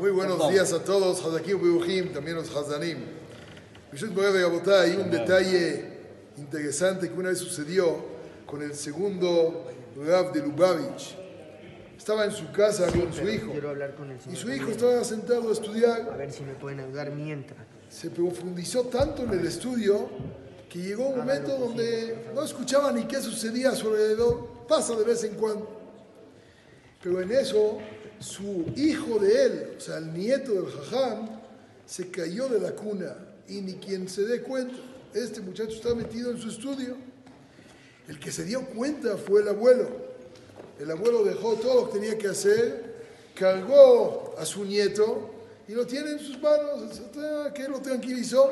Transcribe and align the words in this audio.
Muy 0.00 0.12
buenos 0.12 0.48
días 0.50 0.72
a 0.72 0.82
todos, 0.82 1.22
Hazakim 1.22 1.60
Bebuchim, 1.60 2.10
también 2.10 2.34
los 2.34 2.48
Hazanim. 2.56 3.00
Hay 3.92 4.96
un 4.96 5.10
detalle 5.10 5.84
interesante 6.38 7.10
que 7.10 7.14
una 7.18 7.28
vez 7.28 7.38
sucedió 7.38 7.98
con 8.46 8.62
el 8.62 8.74
segundo 8.74 9.66
Rav 9.94 10.32
de 10.32 10.40
Lubavitch. 10.40 11.18
Estaba 11.98 12.24
en 12.24 12.30
su 12.30 12.50
casa 12.50 12.86
con 12.86 13.12
su 13.12 13.28
hijo. 13.28 13.52
Y 14.32 14.36
su 14.36 14.50
hijo 14.50 14.70
estaba 14.70 15.04
sentado 15.04 15.50
a 15.50 15.52
estudiar. 15.52 16.08
A 16.10 16.16
ver 16.16 16.32
si 16.32 16.44
me 16.44 16.54
pueden 16.54 16.80
ayudar 16.80 17.10
mientras. 17.10 17.60
Se 17.90 18.08
profundizó 18.08 18.84
tanto 18.84 19.24
en 19.24 19.38
el 19.38 19.46
estudio 19.46 20.08
que 20.70 20.78
llegó 20.78 21.08
un 21.08 21.18
momento 21.18 21.58
donde 21.58 22.30
no 22.34 22.42
escuchaba 22.42 22.90
ni 22.90 23.04
qué 23.04 23.20
sucedía 23.20 23.68
a 23.68 23.74
su 23.76 23.88
alrededor. 23.88 24.64
Pasa 24.66 24.96
de 24.96 25.04
vez 25.04 25.22
en 25.24 25.34
cuando. 25.34 25.68
Pero 27.02 27.20
en 27.20 27.32
eso, 27.32 27.78
su 28.20 28.66
hijo 28.76 29.18
de 29.18 29.44
él, 29.44 29.74
o 29.78 29.80
sea, 29.80 29.96
el 29.98 30.12
nieto 30.12 30.52
del 30.52 30.70
jajam, 30.70 31.28
se 31.86 32.10
cayó 32.10 32.48
de 32.48 32.60
la 32.60 32.72
cuna 32.72 33.16
y 33.48 33.62
ni 33.62 33.74
quien 33.74 34.08
se 34.08 34.24
dé 34.24 34.42
cuenta. 34.42 34.76
Este 35.12 35.40
muchacho 35.40 35.72
está 35.72 35.94
metido 35.94 36.30
en 36.30 36.38
su 36.38 36.50
estudio. 36.50 36.96
El 38.06 38.20
que 38.20 38.30
se 38.30 38.44
dio 38.44 38.64
cuenta 38.66 39.16
fue 39.16 39.40
el 39.40 39.48
abuelo. 39.48 39.88
El 40.78 40.90
abuelo 40.90 41.24
dejó 41.24 41.54
todo 41.54 41.82
lo 41.82 41.86
que 41.90 41.98
tenía 41.98 42.16
que 42.16 42.28
hacer, 42.28 42.94
cargó 43.34 44.34
a 44.38 44.44
su 44.44 44.64
nieto 44.64 45.30
y 45.66 45.72
lo 45.72 45.86
tiene 45.86 46.12
en 46.12 46.18
sus 46.18 46.40
manos, 46.40 47.00
que 47.54 47.68
lo 47.68 47.80
tranquilizó. 47.80 48.50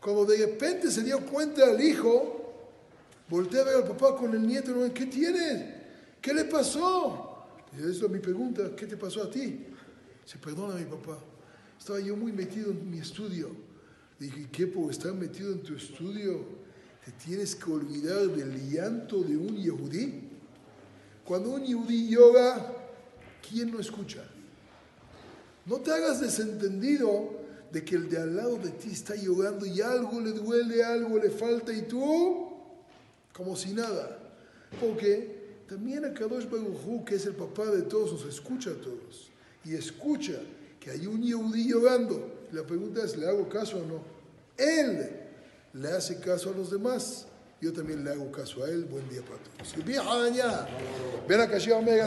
Cuando 0.00 0.24
de 0.24 0.38
repente 0.38 0.90
se 0.90 1.02
dio 1.02 1.24
cuenta 1.26 1.70
el 1.70 1.80
hijo, 1.80 2.54
voltea 3.28 3.62
a 3.62 3.64
ver 3.64 3.76
al 3.76 3.84
papá 3.84 4.16
con 4.16 4.32
el 4.32 4.46
nieto, 4.46 4.72
¿qué 4.94 5.06
tiene? 5.06 5.74
¿Qué 6.20 6.32
le 6.32 6.44
pasó? 6.44 7.37
Y 7.76 7.80
eso 7.88 8.06
es 8.06 8.10
mi 8.10 8.18
pregunta, 8.18 8.74
¿qué 8.76 8.86
te 8.86 8.96
pasó 8.96 9.22
a 9.22 9.30
ti? 9.30 9.66
Se 10.24 10.38
perdona 10.38 10.74
mi 10.74 10.84
papá. 10.84 11.18
Estaba 11.78 12.00
yo 12.00 12.16
muy 12.16 12.32
metido 12.32 12.70
en 12.70 12.90
mi 12.90 12.98
estudio. 12.98 13.50
Dije, 14.18 14.48
¿qué 14.50 14.66
por 14.66 14.90
estar 14.90 15.14
metido 15.14 15.52
en 15.52 15.62
tu 15.62 15.74
estudio 15.74 16.44
te 17.04 17.12
tienes 17.12 17.54
que 17.54 17.70
olvidar 17.70 18.26
del 18.28 18.70
llanto 18.70 19.22
de 19.22 19.36
un 19.36 19.56
yehudí? 19.56 20.28
Cuando 21.24 21.50
un 21.50 21.64
yehudí 21.64 22.08
llora, 22.08 22.74
¿quién 23.48 23.70
no 23.70 23.78
escucha? 23.78 24.24
No 25.66 25.76
te 25.76 25.92
hagas 25.92 26.20
desentendido 26.20 27.38
de 27.70 27.84
que 27.84 27.96
el 27.96 28.08
de 28.08 28.18
al 28.18 28.34
lado 28.34 28.56
de 28.56 28.70
ti 28.70 28.90
está 28.90 29.14
llorando 29.14 29.66
y 29.66 29.80
algo 29.80 30.20
le 30.20 30.32
duele, 30.32 30.82
algo 30.82 31.18
le 31.18 31.30
falta 31.30 31.72
y 31.72 31.82
tú, 31.82 32.48
como 33.32 33.54
si 33.54 33.72
nada. 33.72 34.18
Porque 34.80 35.47
también 35.68 36.04
a 36.04 36.14
Kadosh 36.14 36.48
Baruj 36.48 37.04
que 37.04 37.16
es 37.16 37.26
el 37.26 37.34
papá 37.34 37.66
de 37.66 37.82
todos, 37.82 38.12
nos 38.12 38.24
escucha 38.24 38.70
a 38.70 38.74
todos. 38.74 39.30
Y 39.64 39.74
escucha 39.74 40.40
que 40.80 40.90
hay 40.90 41.06
un 41.06 41.22
Yehudí 41.22 41.68
llorando. 41.68 42.46
La 42.52 42.62
pregunta 42.62 43.04
es, 43.04 43.16
¿le 43.16 43.28
hago 43.28 43.48
caso 43.48 43.78
o 43.78 43.84
no? 43.84 44.02
Él 44.56 45.10
le 45.74 45.88
hace 45.88 46.18
caso 46.20 46.50
a 46.50 46.56
los 46.56 46.70
demás. 46.70 47.26
Yo 47.60 47.72
también 47.72 48.04
le 48.04 48.10
hago 48.10 48.30
caso 48.30 48.64
a 48.64 48.68
él. 48.70 48.84
Buen 48.84 49.08
día 49.08 49.20
para 49.22 49.38
todos. 49.38 49.76